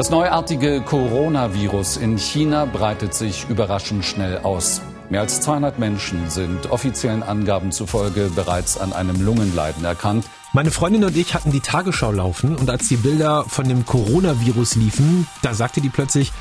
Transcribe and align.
Das 0.00 0.08
neuartige 0.08 0.80
Coronavirus 0.80 1.98
in 1.98 2.16
China 2.16 2.64
breitet 2.64 3.12
sich 3.12 3.46
überraschend 3.50 4.02
schnell 4.02 4.38
aus. 4.38 4.80
Mehr 5.10 5.20
als 5.20 5.42
200 5.42 5.78
Menschen 5.78 6.30
sind 6.30 6.70
offiziellen 6.70 7.22
Angaben 7.22 7.70
zufolge 7.70 8.30
bereits 8.34 8.78
an 8.78 8.94
einem 8.94 9.22
Lungenleiden 9.22 9.84
erkannt. 9.84 10.24
Meine 10.52 10.72
Freundin 10.72 11.04
und 11.04 11.16
ich 11.16 11.34
hatten 11.34 11.52
die 11.52 11.60
Tagesschau 11.60 12.10
laufen 12.10 12.56
und 12.56 12.68
als 12.68 12.88
die 12.88 12.96
Bilder 12.96 13.44
von 13.44 13.68
dem 13.68 13.86
Coronavirus 13.86 14.74
liefen, 14.74 15.28
da 15.42 15.54
sagte 15.54 15.80
die 15.80 15.90
plötzlich, 15.90 16.32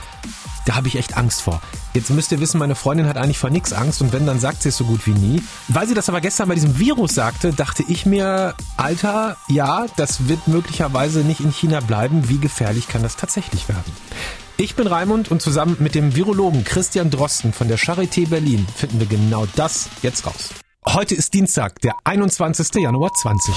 da 0.66 0.75
habe 0.75 0.88
ich 0.88 0.95
echt 0.95 1.16
Angst 1.16 1.43
vor. 1.43 1.61
Jetzt 1.93 2.09
müsst 2.09 2.31
ihr 2.31 2.39
wissen, 2.39 2.57
meine 2.57 2.73
Freundin 2.73 3.07
hat 3.07 3.17
eigentlich 3.17 3.38
vor 3.38 3.52
nichts 3.52 3.71
Angst 3.71 4.02
und 4.02 4.11
wenn, 4.11 4.25
dann 4.25 4.39
sagt 4.39 4.63
sie 4.63 4.70
es 4.70 4.77
so 4.77 4.85
gut 4.85 5.05
wie 5.05 5.13
nie. 5.13 5.43
Weil 5.67 5.88
sie 5.88 5.93
das 5.93 6.09
aber 6.09 6.21
gestern 6.21 6.49
bei 6.49 6.55
diesem 6.55 6.80
Virus 6.80 7.13
sagte, 7.13 7.53
dachte 7.53 7.84
ich 7.88 8.07
mir, 8.07 8.55
Alter, 8.77 9.38
ja, 9.48 9.85
das 9.95 10.27
wird 10.27 10.48
möglicherweise 10.48 11.20
nicht 11.20 11.41
in 11.41 11.52
China 11.52 11.80
bleiben. 11.80 12.30
Wie 12.30 12.39
gefährlich 12.39 12.88
kann 12.88 13.03
das 13.03 13.16
tatsächlich 13.16 13.70
werden? 13.70 13.94
Ich 14.57 14.76
bin 14.76 14.88
Raimund 14.88 15.30
und 15.30 15.44
zusammen 15.44 15.77
mit 15.80 15.94
dem 15.94 16.16
Virologen 16.16 16.63
Christian 16.63 17.12
Drosten 17.12 17.53
von 17.53 17.67
der 17.67 17.77
Charité 17.77 18.27
Berlin 18.27 18.66
finden 18.76 18.99
wir 18.99 19.07
genau 19.07 19.45
das 19.55 19.88
jetzt 20.02 20.26
raus. 20.26 20.49
Heute 20.93 21.13
ist 21.13 21.35
Dienstag, 21.35 21.81
der 21.81 21.93
21. 22.03 22.81
Januar 22.81 23.11
20. 23.13 23.53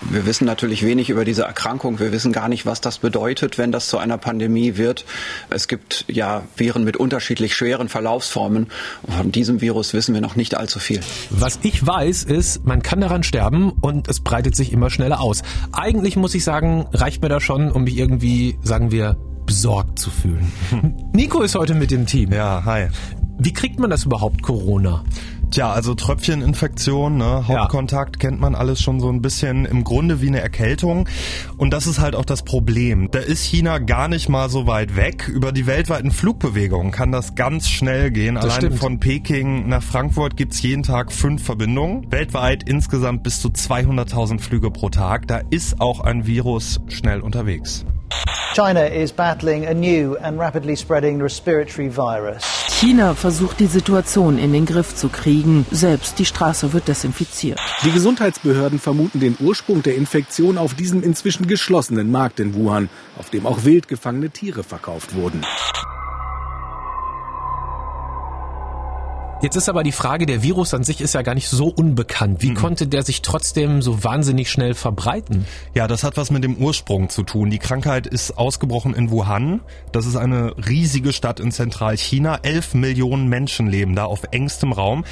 Wir 0.00 0.24
wissen 0.24 0.46
natürlich 0.46 0.82
wenig 0.82 1.10
über 1.10 1.26
diese 1.26 1.42
Erkrankung. 1.42 1.98
Wir 1.98 2.10
wissen 2.10 2.32
gar 2.32 2.48
nicht, 2.48 2.64
was 2.64 2.80
das 2.80 2.96
bedeutet, 2.96 3.58
wenn 3.58 3.70
das 3.70 3.88
zu 3.88 3.98
einer 3.98 4.16
Pandemie 4.16 4.78
wird. 4.78 5.04
Es 5.50 5.68
gibt 5.68 6.06
ja 6.08 6.44
Viren 6.56 6.84
mit 6.84 6.96
unterschiedlich 6.96 7.54
schweren 7.54 7.90
Verlaufsformen. 7.90 8.68
Von 9.14 9.30
diesem 9.30 9.60
Virus 9.60 9.92
wissen 9.92 10.14
wir 10.14 10.22
noch 10.22 10.34
nicht 10.34 10.56
allzu 10.56 10.78
viel. 10.78 11.00
Was 11.28 11.58
ich 11.62 11.86
weiß, 11.86 12.24
ist, 12.24 12.64
man 12.64 12.82
kann 12.82 13.02
daran 13.02 13.24
sterben 13.24 13.72
und 13.72 14.08
es 14.08 14.20
breitet 14.20 14.56
sich 14.56 14.72
immer 14.72 14.88
schneller 14.88 15.20
aus. 15.20 15.42
Eigentlich 15.70 16.16
muss 16.16 16.34
ich 16.34 16.44
sagen, 16.44 16.86
reicht 16.94 17.20
mir 17.20 17.28
das 17.28 17.42
schon, 17.42 17.70
um 17.70 17.84
mich 17.84 17.98
irgendwie, 17.98 18.58
sagen 18.62 18.90
wir, 18.90 19.18
besorgt 19.46 19.98
zu 19.98 20.10
fühlen. 20.10 20.52
Nico 21.12 21.42
ist 21.42 21.54
heute 21.54 21.74
mit 21.74 21.90
dem 21.90 22.06
Team. 22.06 22.32
Ja, 22.32 22.64
hi. 22.64 22.88
Wie 23.38 23.52
kriegt 23.52 23.78
man 23.78 23.90
das 23.90 24.04
überhaupt, 24.04 24.42
Corona? 24.42 25.04
Tja, 25.50 25.72
also 25.72 25.94
Tröpfcheninfektion, 25.94 27.16
ne? 27.18 27.46
Hauptkontakt 27.46 28.16
ja. 28.16 28.28
kennt 28.28 28.40
man 28.40 28.54
alles 28.54 28.80
schon 28.80 28.98
so 28.98 29.08
ein 29.08 29.22
bisschen 29.22 29.64
im 29.64 29.84
Grunde 29.84 30.20
wie 30.20 30.28
eine 30.28 30.40
Erkältung. 30.40 31.08
Und 31.56 31.70
das 31.70 31.86
ist 31.86 32.00
halt 32.00 32.16
auch 32.16 32.24
das 32.24 32.42
Problem. 32.42 33.10
Da 33.10 33.20
ist 33.20 33.44
China 33.44 33.78
gar 33.78 34.08
nicht 34.08 34.28
mal 34.28 34.48
so 34.50 34.66
weit 34.66 34.96
weg. 34.96 35.28
Über 35.28 35.52
die 35.52 35.66
weltweiten 35.66 36.10
Flugbewegungen 36.10 36.90
kann 36.90 37.12
das 37.12 37.36
ganz 37.36 37.68
schnell 37.68 38.10
gehen. 38.10 38.34
Das 38.34 38.44
Allein 38.44 38.56
stimmt. 38.56 38.78
von 38.78 39.00
Peking 39.00 39.68
nach 39.68 39.82
Frankfurt 39.82 40.36
gibt's 40.36 40.60
jeden 40.62 40.82
Tag 40.82 41.12
fünf 41.12 41.44
Verbindungen. 41.44 42.10
Weltweit 42.10 42.68
insgesamt 42.68 43.22
bis 43.22 43.40
zu 43.40 43.48
200.000 43.48 44.40
Flüge 44.40 44.70
pro 44.70 44.88
Tag. 44.88 45.28
Da 45.28 45.40
ist 45.50 45.80
auch 45.80 46.00
ein 46.00 46.26
Virus 46.26 46.80
schnell 46.88 47.20
unterwegs. 47.20 47.84
China 48.56 48.86
is 48.86 49.12
battling 49.12 49.66
a 49.66 49.74
new 49.74 50.16
and 50.22 50.38
rapidly 50.38 50.74
spreading 50.74 51.20
respiratory 51.20 51.90
virus. 51.90 52.42
China 52.80 53.14
versucht 53.14 53.60
die 53.60 53.66
Situation 53.66 54.38
in 54.38 54.54
den 54.54 54.64
Griff 54.64 54.94
zu 54.94 55.10
kriegen. 55.10 55.66
Selbst 55.70 56.18
die 56.18 56.24
Straße 56.24 56.72
wird 56.72 56.88
desinfiziert. 56.88 57.60
Die 57.84 57.92
Gesundheitsbehörden 57.92 58.78
vermuten 58.78 59.20
den 59.20 59.36
Ursprung 59.40 59.82
der 59.82 59.96
Infektion 59.96 60.56
auf 60.56 60.72
diesem 60.72 61.02
inzwischen 61.02 61.46
geschlossenen 61.46 62.10
Markt 62.10 62.40
in 62.40 62.54
Wuhan, 62.54 62.88
auf 63.18 63.28
dem 63.28 63.44
auch 63.44 63.64
wild 63.64 63.88
gefangene 63.88 64.30
Tiere 64.30 64.62
verkauft 64.62 65.14
wurden. 65.14 65.42
Jetzt 69.42 69.54
ist 69.54 69.68
aber 69.68 69.82
die 69.82 69.92
Frage, 69.92 70.24
der 70.24 70.42
Virus 70.42 70.72
an 70.72 70.82
sich 70.82 71.02
ist 71.02 71.12
ja 71.12 71.20
gar 71.20 71.34
nicht 71.34 71.50
so 71.50 71.66
unbekannt. 71.66 72.42
Wie 72.42 72.50
mhm. 72.50 72.54
konnte 72.54 72.86
der 72.86 73.02
sich 73.02 73.20
trotzdem 73.20 73.82
so 73.82 74.02
wahnsinnig 74.02 74.50
schnell 74.50 74.72
verbreiten? 74.72 75.44
Ja, 75.74 75.86
das 75.86 76.04
hat 76.04 76.16
was 76.16 76.30
mit 76.30 76.42
dem 76.42 76.56
Ursprung 76.56 77.10
zu 77.10 77.22
tun. 77.22 77.50
Die 77.50 77.58
Krankheit 77.58 78.06
ist 78.06 78.38
ausgebrochen 78.38 78.94
in 78.94 79.10
Wuhan. 79.10 79.60
Das 79.92 80.06
ist 80.06 80.16
eine 80.16 80.54
riesige 80.66 81.12
Stadt 81.12 81.38
in 81.38 81.52
Zentralchina. 81.52 82.38
Elf 82.42 82.72
Millionen 82.72 83.28
Menschen 83.28 83.66
leben 83.66 83.94
da 83.94 84.06
auf 84.06 84.22
engstem 84.30 84.72
Raum. 84.72 85.04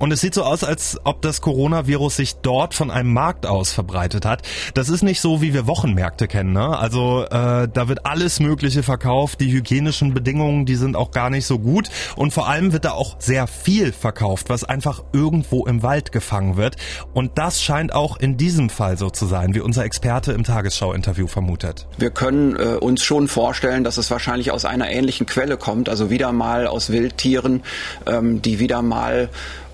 Und 0.00 0.10
es 0.10 0.22
sieht 0.22 0.34
so 0.34 0.42
aus, 0.42 0.64
als 0.64 0.98
ob 1.04 1.22
das 1.22 1.40
Coronavirus 1.40 2.16
sich 2.16 2.34
dort 2.42 2.74
von 2.74 2.90
einem 2.90 3.12
Markt 3.12 3.46
aus 3.46 3.72
verbreitet 3.72 4.26
hat. 4.26 4.42
Das 4.74 4.88
ist 4.88 5.02
nicht 5.04 5.20
so, 5.20 5.40
wie 5.40 5.54
wir 5.54 5.68
Wochenmärkte 5.68 6.26
kennen. 6.26 6.52
Ne? 6.52 6.76
Also 6.76 7.26
äh, 7.26 7.68
da 7.72 7.86
wird 7.86 8.06
alles 8.06 8.40
Mögliche 8.40 8.82
verkauft. 8.82 9.40
Die 9.40 9.52
hygienischen 9.52 10.14
Bedingungen, 10.14 10.66
die 10.66 10.74
sind 10.74 10.96
auch 10.96 11.12
gar 11.12 11.30
nicht 11.30 11.46
so 11.46 11.60
gut. 11.60 11.90
Und 12.16 12.32
vor 12.32 12.48
allem 12.48 12.72
wird 12.72 12.84
da 12.84 12.90
auch 12.90 13.14
sehr 13.20 13.46
viel 13.46 13.67
viel 13.68 13.92
verkauft, 13.92 14.48
was 14.48 14.64
einfach 14.64 15.04
irgendwo 15.12 15.66
im 15.66 15.82
Wald 15.82 16.10
gefangen 16.10 16.56
wird. 16.56 16.76
Und 17.12 17.36
das 17.36 17.62
scheint 17.62 17.92
auch 17.92 18.18
in 18.18 18.38
diesem 18.38 18.70
Fall 18.70 18.96
so 18.96 19.10
zu 19.10 19.26
sein, 19.26 19.54
wie 19.54 19.60
unser 19.60 19.84
Experte 19.84 20.32
im 20.32 20.42
Tagesschau-Interview 20.42 21.26
vermutet. 21.26 21.86
Wir 21.98 22.08
können 22.08 22.56
äh, 22.56 22.76
uns 22.76 23.02
schon 23.02 23.28
vorstellen, 23.28 23.84
dass 23.84 23.98
es 23.98 24.10
wahrscheinlich 24.10 24.52
aus 24.52 24.64
einer 24.64 24.88
ähnlichen 24.88 25.26
Quelle 25.26 25.58
kommt, 25.58 25.90
also 25.90 26.08
wieder 26.08 26.32
mal 26.32 26.66
aus 26.66 26.88
Wildtieren, 26.88 27.62
ähm, 28.06 28.40
die 28.40 28.58
wieder 28.58 28.80
mal 28.80 29.28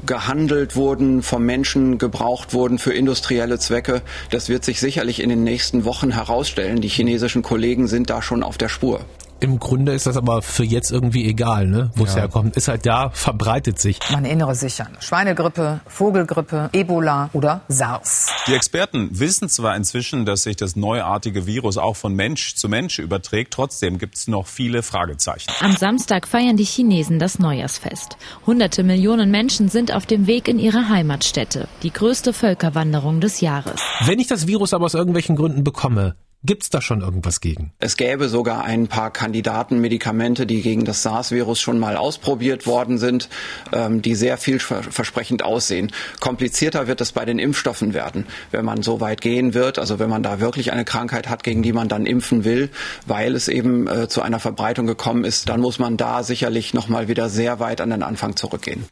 gehandelt 0.05 0.75
wurden, 0.75 1.23
vom 1.23 1.47
Menschen 1.47 1.97
gebraucht 1.97 2.53
wurden 2.53 2.79
für 2.81 2.93
industrielle 2.93 3.61
Zwecke. 3.61 4.03
Das 4.31 4.49
wird 4.49 4.65
sich 4.65 4.81
sicherlich 4.81 5.23
in 5.23 5.29
den 5.29 5.45
nächsten 5.45 5.85
Wochen 5.85 6.11
herausstellen. 6.11 6.81
Die 6.81 6.89
chinesischen 6.89 7.43
Kollegen 7.43 7.87
sind 7.87 8.11
da 8.11 8.23
schon 8.23 8.43
auf 8.43 8.59
der 8.59 8.69
Spur. 8.69 9.05
Im 9.45 9.59
Grunde 9.59 9.93
ist 9.93 10.07
das 10.07 10.17
aber 10.17 10.41
für 10.41 10.65
jetzt 10.65 10.91
irgendwie 10.91 11.29
egal, 11.29 11.67
ne? 11.67 11.91
wo 11.97 12.05
es 12.05 12.17
herkommt. 12.17 12.57
Ist 12.57 12.69
halt 12.69 12.87
da, 12.87 13.11
verbreitet 13.11 13.79
sich. 13.79 13.99
Man 14.11 14.25
erinnere 14.25 14.55
sich 14.55 14.81
an 14.81 14.97
Schweinegrippe, 15.01 15.81
Vogelgrippe, 15.87 16.71
Ebola 16.73 17.29
oder 17.35 17.61
SARS. 17.69 18.33
Die 18.47 18.55
Experten 18.55 19.11
wissen 19.13 19.51
zwar 19.51 19.77
inzwischen, 19.77 20.25
dass 20.25 20.45
sich 20.45 20.57
das 20.57 20.77
neuartige 20.77 21.47
Virus 21.47 21.77
auch 21.77 21.95
von 21.95 22.15
Mensch 22.15 22.55
zu 22.55 22.71
Mensch 22.71 22.99
überträgt. 22.99 23.53
Trotzdem 23.53 23.99
gibt 23.99 24.15
es 24.15 24.29
noch 24.29 24.47
viele 24.47 24.83
Fragezeichen. 24.83 25.51
Am 25.61 25.77
Samstag 25.77 26.27
feiern 26.27 26.57
die 26.57 26.65
Chinesen 26.65 27.19
das 27.19 27.39
Neujahrsfest. 27.39 28.17
Hunderte 28.47 28.83
Millionen 28.83 29.31
Menschen 29.31 29.69
sind 29.69 29.93
auf 29.93 30.07
dem 30.07 30.27
Weg 30.27 30.49
in 30.49 30.59
ihre 30.59 30.89
Heimatstätte. 30.89 31.69
Die 31.83 31.93
größte 31.93 32.33
Völkerwanderung 32.33 33.21
des 33.21 33.43
Jahres. 33.43 33.79
Wenn 34.07 34.21
ich 34.21 34.27
das 34.27 34.47
Virus 34.47 34.73
aber 34.73 34.87
aus 34.87 34.95
irgendwelchen 34.95 35.37
Gründen 35.37 35.65
bekomme, 35.65 36.17
Gibt's 36.47 36.69
da 36.69 36.83
schon 36.83 37.01
irgendwas 37.01 37.41
gegen? 37.41 37.73
Es 37.79 37.97
gäbe 37.97 38.29
sogar 38.29 38.65
ein 38.65 38.87
paar 38.87 39.11
Kandidatenmedikamente, 39.11 40.45
die 40.45 40.61
gegen 40.61 40.85
das 40.85 41.03
SARS-Virus 41.03 41.59
schon 41.59 41.79
mal 41.79 41.97
ausprobiert 41.97 42.67
worden 42.67 42.99
sind, 42.99 43.31
ähm, 43.73 44.03
die 44.03 44.15
sehr 44.15 44.37
vielversprechend 44.37 45.43
aussehen. 45.43 45.91
Komplizierter 46.21 46.87
wird 46.87 47.01
es 47.01 47.13
bei 47.13 47.25
den 47.25 47.39
Impfstoffen 47.39 47.95
werden, 47.95 48.27
wenn 48.51 48.67
man 48.67 48.83
so 48.83 49.01
weit 49.01 49.23
gehen 49.23 49.55
wird, 49.55 49.79
also 49.79 49.99
wenn 49.99 50.11
man 50.11 50.23
da 50.23 50.39
wirklich 50.39 50.71
eine 50.71 50.85
Krankheit 50.85 51.31
hat, 51.31 51.45
gegen 51.45 51.63
die 51.63 51.73
man 51.73 51.89
dann 51.89 52.05
impfen 52.05 52.45
will, 52.45 52.69
weil 53.07 53.35
es 53.35 53.49
eben 53.49 53.89
äh, 53.89 54.09
zu 54.09 54.21
einer 54.21 54.39
Verbreitung 54.39 54.87
gekommen 54.87 55.25
ist, 55.25 55.49
dann 55.49 55.63
muss 55.63 55.79
man 55.79 55.97
da 55.97 56.23
sicherlich 56.23 56.75
noch 56.75 56.89
mal 56.89 57.09
wieder 57.09 57.31
sehr 57.31 57.59
weit 57.59 57.81
an 57.81 57.89
den 57.89 58.03
Anfang 58.03 58.37
zurückgehen. 58.37 58.85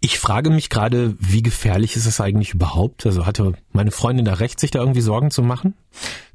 Ich 0.00 0.18
frage 0.18 0.50
mich 0.50 0.68
gerade, 0.68 1.16
wie 1.18 1.42
gefährlich 1.42 1.96
ist 1.96 2.04
es 2.04 2.20
eigentlich 2.20 2.52
überhaupt? 2.52 3.06
Also 3.06 3.24
hatte 3.24 3.54
meine 3.72 3.92
Freundin 3.92 4.26
da 4.26 4.34
recht, 4.34 4.60
sich 4.60 4.70
da 4.70 4.80
irgendwie 4.80 5.00
Sorgen 5.00 5.30
zu 5.30 5.42
machen? 5.42 5.72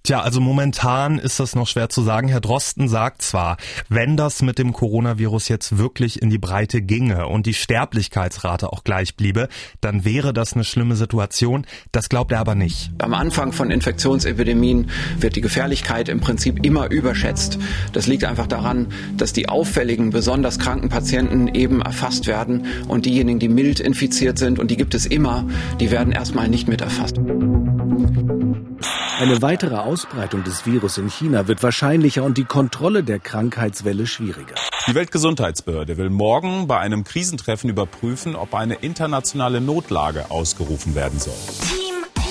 Tja, 0.06 0.20
also 0.20 0.42
momentan 0.42 1.18
ist 1.18 1.40
das 1.40 1.56
noch 1.56 1.66
schwer 1.66 1.88
zu 1.88 2.02
sagen. 2.02 2.28
Herr 2.28 2.42
Drosten 2.42 2.90
sagt 2.90 3.22
zwar, 3.22 3.56
wenn 3.88 4.18
das 4.18 4.42
mit 4.42 4.60
dem 4.60 4.74
Coronavirus 4.74 5.48
jetzt 5.48 5.78
wirklich 5.78 6.22
in 6.22 6.30
die 6.30 6.38
Breite 6.38 6.82
ginge 6.82 7.28
und 7.28 7.46
die 7.46 7.54
Sterblichkeitsrate 7.54 8.74
auch 8.74 8.84
gleich 8.84 9.16
bliebe, 9.16 9.48
dann 9.80 10.04
wäre 10.04 10.34
das 10.34 10.56
eine 10.56 10.66
schlimme 10.66 10.98
Situation. 10.98 11.66
Das 11.94 12.10
glaubt 12.10 12.34
er 12.34 12.42
aber 12.42 12.54
nicht. 12.54 12.92
Am 12.98 13.14
Anfang 13.14 13.54
von 13.54 13.72
Infektionsepidemien 13.72 14.90
wird 15.22 15.38
die 15.38 15.42
Gefährlichkeit 15.42 16.10
im 16.10 16.20
Prinzip 16.20 16.66
immer 16.66 16.92
überschätzt. 16.92 17.58
Das 17.94 18.06
liegt 18.06 18.26
einfach 18.26 18.48
daran, 18.48 18.88
dass 19.16 19.32
die 19.32 19.48
auffälligen, 19.48 20.10
besonders 20.10 20.60
kranken 20.60 20.90
Patienten 20.90 21.48
eben 21.48 21.82
erfasst 21.82 22.28
werden 22.28 22.66
und 22.90 23.06
diejenigen, 23.06 23.40
die 23.40 23.48
mild 23.48 23.80
infiziert 23.80 24.38
sind, 24.38 24.60
und 24.60 24.70
die 24.70 24.76
gibt 24.76 24.96
es 24.96 25.06
immer, 25.06 25.48
die 25.80 25.92
werden 25.92 26.12
erstmal 26.12 26.50
nicht 26.50 26.68
mit 26.68 26.82
erfasst. 26.82 27.22
Eine 29.20 29.44
weitere 29.44 29.76
Ausbreitung 29.76 30.44
des 30.44 30.66
Virus 30.66 30.98
in 30.98 31.08
China 31.08 31.48
wird 31.48 31.62
wahrscheinlicher 31.62 32.24
und 32.24 32.38
die 32.38 32.46
Kontrolle 32.46 33.04
der 33.04 33.20
Krankheitswelle 33.20 34.08
schwieriger. 34.08 34.56
Die 34.88 34.96
Weltgesundheitsbehörde 34.96 35.98
will 35.98 36.10
morgen 36.10 36.68
bei 36.68 36.80
einem 36.80 37.04
Krisentreffen 37.04 37.70
überprüfen, 37.70 38.36
ob 38.36 38.56
eine 38.56 38.74
internationale 38.74 39.62
Notlage 39.62 40.32
ausgerufen 40.32 40.96
werden 40.96 41.20
soll. 41.20 41.36
Team, 41.62 42.04
Team, 42.16 42.24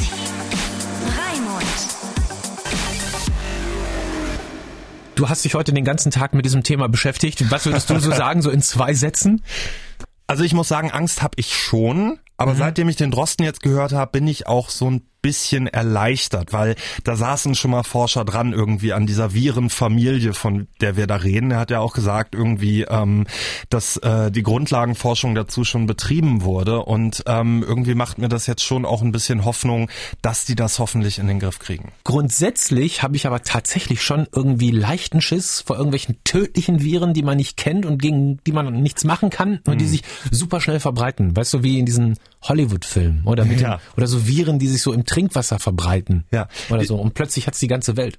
Team, 0.00 0.38
Raimund. 1.16 1.64
Du 5.14 5.28
hast 5.28 5.44
dich 5.44 5.54
heute 5.54 5.72
den 5.72 5.84
ganzen 5.84 6.10
Tag 6.10 6.34
mit 6.34 6.44
diesem 6.44 6.64
Thema 6.64 6.88
beschäftigt. 6.88 7.48
Was 7.50 7.64
würdest 7.64 7.88
du 7.90 8.00
so 8.00 8.10
sagen, 8.14 8.42
so 8.42 8.50
in 8.50 8.60
zwei 8.60 8.92
Sätzen? 8.92 9.42
Also 10.26 10.42
ich 10.42 10.52
muss 10.52 10.66
sagen, 10.66 10.90
Angst 10.90 11.22
habe 11.22 11.34
ich 11.36 11.54
schon, 11.54 12.18
Aber 12.36 12.54
mhm. 12.54 12.58
seitdem 12.58 12.88
ich 12.88 12.96
den 12.96 13.10
Drosten 13.10 13.44
jetzt 13.44 13.62
gehört 13.62 13.92
habe, 13.92 14.10
bin 14.12 14.26
ich 14.26 14.46
auch 14.46 14.68
so 14.68 14.90
ein 14.90 15.02
bisschen 15.26 15.66
erleichtert, 15.66 16.52
weil 16.52 16.76
da 17.02 17.16
saßen 17.16 17.56
schon 17.56 17.72
mal 17.72 17.82
Forscher 17.82 18.24
dran 18.24 18.52
irgendwie 18.52 18.92
an 18.92 19.06
dieser 19.06 19.34
Virenfamilie, 19.34 20.34
von 20.34 20.68
der 20.80 20.96
wir 20.96 21.08
da 21.08 21.16
reden. 21.16 21.50
Er 21.50 21.58
hat 21.58 21.72
ja 21.72 21.80
auch 21.80 21.94
gesagt 21.94 22.36
irgendwie, 22.36 22.82
ähm, 22.82 23.26
dass 23.68 23.96
äh, 23.96 24.30
die 24.30 24.44
Grundlagenforschung 24.44 25.34
dazu 25.34 25.64
schon 25.64 25.88
betrieben 25.88 26.42
wurde 26.42 26.82
und 26.82 27.24
ähm, 27.26 27.64
irgendwie 27.66 27.96
macht 27.96 28.18
mir 28.18 28.28
das 28.28 28.46
jetzt 28.46 28.62
schon 28.62 28.84
auch 28.84 29.02
ein 29.02 29.10
bisschen 29.10 29.44
Hoffnung, 29.44 29.90
dass 30.22 30.44
die 30.44 30.54
das 30.54 30.78
hoffentlich 30.78 31.18
in 31.18 31.26
den 31.26 31.40
Griff 31.40 31.58
kriegen. 31.58 31.90
Grundsätzlich 32.04 33.02
habe 33.02 33.16
ich 33.16 33.26
aber 33.26 33.42
tatsächlich 33.42 34.02
schon 34.02 34.28
irgendwie 34.32 34.70
leichten 34.70 35.20
Schiss 35.20 35.60
vor 35.66 35.74
irgendwelchen 35.74 36.18
tödlichen 36.22 36.84
Viren, 36.84 37.14
die 37.14 37.24
man 37.24 37.36
nicht 37.36 37.56
kennt 37.56 37.84
und 37.84 38.00
gegen 38.00 38.38
die 38.46 38.52
man 38.52 38.80
nichts 38.80 39.02
machen 39.02 39.30
kann 39.30 39.58
und 39.66 39.74
mhm. 39.74 39.78
die 39.78 39.86
sich 39.86 40.02
super 40.30 40.60
schnell 40.60 40.78
verbreiten. 40.78 41.36
Weißt 41.36 41.52
du, 41.52 41.64
wie 41.64 41.80
in 41.80 41.86
diesen 41.86 42.16
Hollywood-Filmen 42.42 43.24
oder 43.24 43.44
mit 43.44 43.60
ja. 43.66 43.76
dem, 43.76 43.80
oder 43.96 44.06
so 44.06 44.26
Viren, 44.26 44.58
die 44.58 44.68
sich 44.68 44.82
so 44.82 44.92
im 44.92 45.04
Trinkwasser 45.16 45.58
verbreiten. 45.58 46.26
Ja. 46.30 46.46
Oder 46.68 46.84
so. 46.84 46.96
Und 46.96 47.14
plötzlich 47.14 47.46
hat's 47.46 47.58
die 47.58 47.68
ganze 47.68 47.96
Welt. 47.96 48.18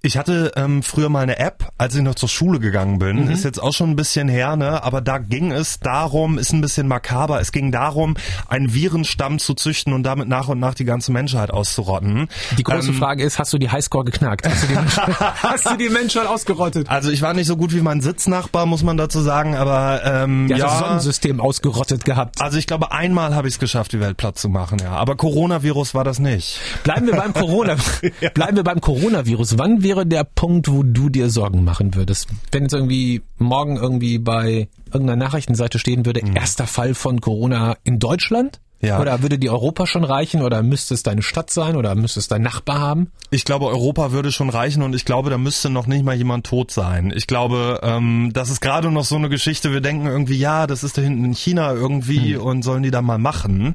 Ich 0.00 0.16
hatte 0.16 0.52
ähm, 0.54 0.84
früher 0.84 1.08
mal 1.08 1.24
eine 1.24 1.40
App, 1.40 1.72
als 1.76 1.96
ich 1.96 2.02
noch 2.02 2.14
zur 2.14 2.28
Schule 2.28 2.60
gegangen 2.60 3.00
bin. 3.00 3.24
Mhm. 3.24 3.30
Ist 3.32 3.44
jetzt 3.44 3.60
auch 3.60 3.72
schon 3.72 3.90
ein 3.90 3.96
bisschen 3.96 4.28
her, 4.28 4.54
ne? 4.54 4.84
Aber 4.84 5.00
da 5.00 5.18
ging 5.18 5.50
es 5.50 5.80
darum, 5.80 6.38
ist 6.38 6.52
ein 6.52 6.60
bisschen 6.60 6.86
makaber. 6.86 7.40
Es 7.40 7.50
ging 7.50 7.72
darum, 7.72 8.16
einen 8.46 8.72
Virenstamm 8.72 9.40
zu 9.40 9.54
züchten 9.54 9.92
und 9.92 10.04
damit 10.04 10.28
nach 10.28 10.46
und 10.46 10.60
nach 10.60 10.74
die 10.74 10.84
ganze 10.84 11.10
Menschheit 11.10 11.50
auszurotten. 11.50 12.28
Die 12.56 12.62
große 12.62 12.90
ähm, 12.90 12.94
Frage 12.94 13.24
ist, 13.24 13.40
hast 13.40 13.52
du 13.52 13.58
die 13.58 13.70
Highscore 13.70 14.04
geknackt? 14.04 14.46
Hast 14.48 14.62
du, 14.62 14.66
die 14.68 14.74
Menschheit, 14.74 15.20
hast 15.42 15.68
du 15.68 15.76
die 15.76 15.88
Menschheit 15.88 16.26
ausgerottet? 16.28 16.88
Also 16.88 17.10
ich 17.10 17.20
war 17.20 17.34
nicht 17.34 17.48
so 17.48 17.56
gut 17.56 17.74
wie 17.74 17.80
mein 17.80 18.00
Sitznachbar, 18.00 18.66
muss 18.66 18.84
man 18.84 18.98
dazu 18.98 19.20
sagen, 19.20 19.56
aber 19.56 20.02
ähm, 20.04 20.46
ja, 20.46 20.58
das 20.58 20.78
Sonnensystem 20.78 21.40
ausgerottet 21.40 22.04
gehabt. 22.04 22.40
Also 22.40 22.56
ich 22.56 22.68
glaube, 22.68 22.92
einmal 22.92 23.34
habe 23.34 23.48
ich 23.48 23.54
es 23.54 23.58
geschafft, 23.58 23.92
die 23.92 23.98
Welt 23.98 24.16
platt 24.16 24.38
zu 24.38 24.48
machen, 24.48 24.78
ja. 24.80 24.92
Aber 24.92 25.16
Coronavirus 25.16 25.94
war 25.94 26.04
das 26.04 26.20
nicht. 26.20 26.60
Bleiben 26.84 27.06
wir 27.06 27.16
beim 27.16 27.34
Corona. 27.34 27.74
Bleiben 28.34 28.56
wir 28.56 28.64
beim 28.64 28.80
Coronavirus. 28.80 29.58
Wann 29.58 29.82
wäre 29.88 30.04
der 30.04 30.24
Punkt, 30.24 30.70
wo 30.70 30.82
du 30.82 31.08
dir 31.08 31.30
Sorgen 31.30 31.64
machen 31.64 31.94
würdest? 31.94 32.28
Wenn 32.52 32.64
jetzt 32.64 32.74
irgendwie 32.74 33.22
morgen 33.38 33.76
irgendwie 33.76 34.18
bei 34.18 34.68
irgendeiner 34.92 35.24
Nachrichtenseite 35.24 35.78
stehen 35.78 36.04
würde, 36.04 36.20
mhm. 36.22 36.36
erster 36.36 36.66
Fall 36.66 36.92
von 36.92 37.22
Corona 37.22 37.78
in 37.84 37.98
Deutschland? 37.98 38.60
Ja. 38.80 39.00
Oder 39.00 39.22
würde 39.22 39.38
die 39.38 39.50
Europa 39.50 39.86
schon 39.86 40.04
reichen 40.04 40.42
oder 40.42 40.62
müsste 40.62 40.94
es 40.94 41.02
deine 41.02 41.22
Stadt 41.22 41.50
sein 41.50 41.74
oder 41.74 41.94
müsste 41.96 42.20
es 42.20 42.28
dein 42.28 42.42
Nachbar 42.42 42.78
haben? 42.78 43.10
Ich 43.30 43.44
glaube, 43.44 43.66
Europa 43.66 44.12
würde 44.12 44.30
schon 44.30 44.50
reichen 44.50 44.82
und 44.82 44.94
ich 44.94 45.04
glaube, 45.04 45.30
da 45.30 45.38
müsste 45.38 45.68
noch 45.68 45.86
nicht 45.86 46.04
mal 46.04 46.14
jemand 46.14 46.46
tot 46.46 46.70
sein. 46.70 47.12
Ich 47.14 47.26
glaube, 47.26 47.80
ähm, 47.82 48.30
das 48.32 48.50
ist 48.50 48.60
gerade 48.60 48.92
noch 48.92 49.04
so 49.04 49.16
eine 49.16 49.28
Geschichte, 49.28 49.72
wir 49.72 49.80
denken 49.80 50.06
irgendwie, 50.06 50.38
ja, 50.38 50.68
das 50.68 50.84
ist 50.84 50.96
da 50.96 51.02
hinten 51.02 51.24
in 51.24 51.34
China 51.34 51.72
irgendwie 51.72 52.36
hm. 52.36 52.42
und 52.42 52.62
sollen 52.62 52.84
die 52.84 52.92
da 52.92 53.02
mal 53.02 53.18
machen. 53.18 53.74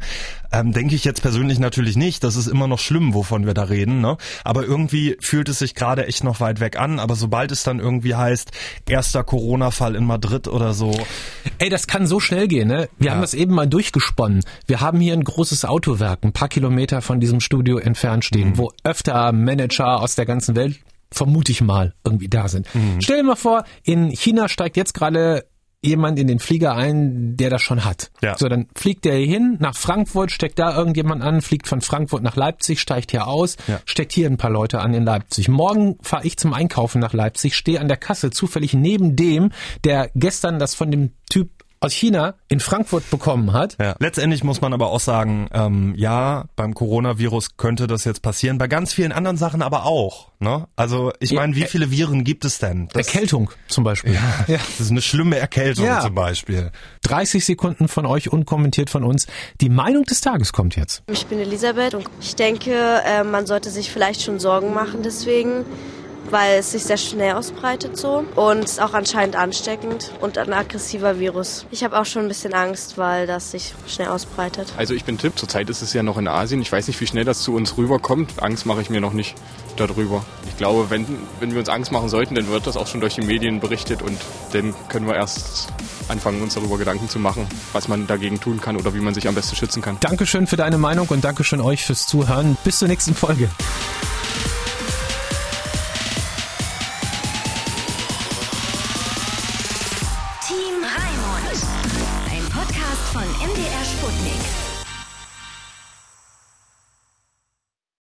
Ähm, 0.53 0.71
denke 0.71 0.93
ich 0.93 1.03
jetzt 1.03 1.23
persönlich 1.23 1.57
natürlich 1.57 1.95
nicht. 1.97 2.23
Das 2.23 2.35
ist 2.35 2.45
immer 2.45 2.67
noch 2.67 2.77
schlimm, 2.77 3.15
wovon 3.15 3.47
wir 3.47 3.55
da 3.55 3.63
reden. 3.63 4.01
Ne? 4.01 4.17
Aber 4.43 4.63
irgendwie 4.63 5.17
fühlt 5.19 5.49
es 5.49 5.59
sich 5.59 5.73
gerade 5.73 6.05
echt 6.05 6.23
noch 6.23 6.39
weit 6.41 6.59
weg 6.59 6.77
an. 6.77 6.99
Aber 6.99 7.15
sobald 7.15 7.51
es 7.51 7.63
dann 7.63 7.79
irgendwie 7.79 8.13
heißt, 8.13 8.51
erster 8.87 9.23
Corona-Fall 9.23 9.95
in 9.95 10.05
Madrid 10.05 10.47
oder 10.47 10.75
so. 10.75 10.91
Ey, 11.57 11.69
das 11.69 11.87
kann 11.87 12.05
so 12.05 12.19
schnell 12.19 12.47
gehen. 12.47 12.67
Ne? 12.67 12.87
Wir 12.99 13.07
ja. 13.07 13.13
haben 13.13 13.21
das 13.21 13.33
eben 13.33 13.55
mal 13.55 13.67
durchgesponnen. 13.67 14.43
Wir 14.67 14.79
haben 14.79 14.92
hier 14.99 15.13
ein 15.13 15.23
großes 15.23 15.65
Autowerk, 15.65 16.23
ein 16.23 16.33
paar 16.33 16.49
Kilometer 16.49 17.01
von 17.01 17.19
diesem 17.19 17.39
Studio 17.39 17.77
entfernt 17.77 18.25
stehen, 18.25 18.49
mhm. 18.49 18.57
wo 18.57 18.71
öfter 18.83 19.31
Manager 19.31 20.01
aus 20.01 20.15
der 20.15 20.25
ganzen 20.25 20.55
Welt 20.55 20.79
vermute 21.11 21.51
ich 21.51 21.61
mal, 21.61 21.93
irgendwie 22.03 22.27
da 22.27 22.47
sind. 22.47 22.73
Mhm. 22.73 22.99
Stell 22.99 23.17
dir 23.17 23.23
mal 23.23 23.35
vor, 23.35 23.63
in 23.83 24.09
China 24.09 24.49
steigt 24.49 24.77
jetzt 24.77 24.93
gerade 24.93 25.45
jemand 25.83 26.17
in 26.17 26.27
den 26.27 26.39
Flieger 26.39 26.75
ein, 26.75 27.35
der 27.35 27.49
das 27.49 27.61
schon 27.61 27.83
hat. 27.83 28.09
Ja. 28.21 28.37
So, 28.37 28.47
dann 28.47 28.67
fliegt 28.73 29.03
der 29.03 29.17
hier 29.17 29.27
hin 29.27 29.57
nach 29.59 29.75
Frankfurt, 29.75 30.31
steckt 30.31 30.57
da 30.57 30.75
irgendjemand 30.75 31.21
an, 31.21 31.41
fliegt 31.41 31.67
von 31.67 31.81
Frankfurt 31.81 32.23
nach 32.23 32.37
Leipzig, 32.37 32.79
steigt 32.79 33.11
hier 33.11 33.27
aus, 33.27 33.57
ja. 33.67 33.81
steckt 33.85 34.13
hier 34.13 34.29
ein 34.29 34.37
paar 34.37 34.49
Leute 34.49 34.79
an 34.79 34.93
in 34.93 35.03
Leipzig. 35.03 35.49
Morgen 35.49 35.97
fahre 36.01 36.25
ich 36.25 36.37
zum 36.37 36.53
Einkaufen 36.53 36.99
nach 36.99 37.13
Leipzig, 37.13 37.55
stehe 37.55 37.81
an 37.81 37.89
der 37.89 37.97
Kasse 37.97 38.31
zufällig 38.31 38.73
neben 38.73 39.17
dem, 39.17 39.51
der 39.83 40.09
gestern 40.15 40.57
das 40.57 40.73
von 40.73 40.89
dem 40.89 41.11
Typ 41.29 41.49
aus 41.83 41.93
China 41.93 42.35
in 42.47 42.59
Frankfurt 42.59 43.09
bekommen 43.09 43.53
hat. 43.53 43.77
Ja. 43.79 43.95
Letztendlich 43.99 44.43
muss 44.43 44.61
man 44.61 44.73
aber 44.73 44.89
auch 44.89 44.99
sagen, 44.99 45.49
ähm, 45.53 45.93
ja, 45.97 46.45
beim 46.55 46.73
Coronavirus 46.73 47.57
könnte 47.57 47.87
das 47.87 48.05
jetzt 48.05 48.21
passieren, 48.21 48.57
bei 48.57 48.67
ganz 48.67 48.93
vielen 48.93 49.11
anderen 49.11 49.37
Sachen 49.37 49.61
aber 49.61 49.85
auch. 49.85 50.29
Ne? 50.39 50.67
Also 50.75 51.11
ich 51.19 51.31
meine, 51.33 51.55
wie 51.55 51.63
viele 51.63 51.91
Viren 51.91 52.23
gibt 52.23 52.45
es 52.45 52.59
denn? 52.59 52.89
Das, 52.93 53.07
Erkältung 53.07 53.49
zum 53.67 53.83
Beispiel. 53.83 54.13
Ja, 54.13 54.45
ja, 54.47 54.57
das 54.57 54.79
ist 54.79 54.91
eine 54.91 55.01
schlimme 55.01 55.37
Erkältung 55.37 55.85
ja. 55.85 56.01
zum 56.01 56.15
Beispiel. 56.15 56.71
30 57.03 57.43
Sekunden 57.45 57.87
von 57.87 58.05
euch 58.05 58.31
unkommentiert 58.31 58.89
von 58.89 59.03
uns. 59.03 59.27
Die 59.61 59.69
Meinung 59.69 60.03
des 60.03 60.21
Tages 60.21 60.53
kommt 60.53 60.75
jetzt. 60.75 61.03
Ich 61.11 61.25
bin 61.27 61.39
Elisabeth 61.39 61.95
und 61.95 62.09
ich 62.21 62.35
denke, 62.35 62.71
äh, 63.05 63.23
man 63.23 63.45
sollte 63.45 63.69
sich 63.69 63.91
vielleicht 63.91 64.21
schon 64.21 64.39
Sorgen 64.39 64.73
machen 64.73 65.01
deswegen 65.03 65.65
weil 66.29 66.59
es 66.59 66.71
sich 66.71 66.83
sehr 66.83 66.97
schnell 66.97 67.33
ausbreitet 67.33 67.97
so 67.97 68.25
und 68.35 68.63
ist 68.63 68.81
auch 68.81 68.93
anscheinend 68.93 69.35
ansteckend 69.35 70.11
und 70.21 70.37
ein 70.37 70.53
aggressiver 70.53 71.19
Virus. 71.19 71.65
Ich 71.71 71.83
habe 71.83 71.99
auch 71.99 72.05
schon 72.05 72.23
ein 72.23 72.27
bisschen 72.27 72.53
Angst, 72.53 72.97
weil 72.97 73.27
das 73.27 73.51
sich 73.51 73.73
schnell 73.87 74.07
ausbreitet. 74.07 74.73
Also 74.77 74.93
ich 74.93 75.05
bin 75.05 75.17
Tipp, 75.17 75.37
zurzeit 75.37 75.69
ist 75.69 75.81
es 75.81 75.93
ja 75.93 76.03
noch 76.03 76.17
in 76.17 76.27
Asien. 76.27 76.61
Ich 76.61 76.71
weiß 76.71 76.87
nicht, 76.87 76.99
wie 77.01 77.07
schnell 77.07 77.25
das 77.25 77.41
zu 77.41 77.53
uns 77.53 77.77
rüberkommt. 77.77 78.41
Angst 78.41 78.65
mache 78.65 78.81
ich 78.81 78.89
mir 78.89 79.01
noch 79.01 79.13
nicht 79.13 79.35
darüber. 79.77 80.23
Ich 80.47 80.57
glaube, 80.57 80.89
wenn, 80.89 81.05
wenn 81.39 81.51
wir 81.51 81.59
uns 81.59 81.69
Angst 81.69 81.91
machen 81.91 82.09
sollten, 82.09 82.35
dann 82.35 82.47
wird 82.47 82.67
das 82.67 82.77
auch 82.77 82.87
schon 82.87 83.01
durch 83.01 83.15
die 83.15 83.21
Medien 83.21 83.59
berichtet 83.59 84.01
und 84.01 84.19
dann 84.51 84.73
können 84.89 85.07
wir 85.07 85.15
erst 85.15 85.67
anfangen, 86.07 86.41
uns 86.41 86.53
darüber 86.53 86.77
Gedanken 86.77 87.09
zu 87.09 87.19
machen, 87.19 87.47
was 87.71 87.87
man 87.87 88.07
dagegen 88.07 88.39
tun 88.39 88.61
kann 88.61 88.77
oder 88.77 88.93
wie 88.93 88.99
man 88.99 89.13
sich 89.13 89.27
am 89.27 89.35
besten 89.35 89.55
schützen 89.55 89.81
kann. 89.81 89.97
Dankeschön 89.99 90.47
für 90.47 90.57
deine 90.57 90.77
Meinung 90.77 91.07
und 91.07 91.23
Dankeschön 91.23 91.61
euch 91.61 91.85
fürs 91.85 92.07
Zuhören. 92.07 92.57
Bis 92.63 92.79
zur 92.79 92.87
nächsten 92.87 93.15
Folge. 93.15 93.49